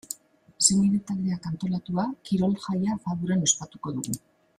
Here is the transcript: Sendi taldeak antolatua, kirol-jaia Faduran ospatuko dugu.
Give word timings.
Sendi 0.67 1.01
taldeak 1.09 1.45
antolatua, 1.49 2.05
kirol-jaia 2.29 2.97
Faduran 3.05 3.45
ospatuko 3.49 3.95
dugu. 3.99 4.19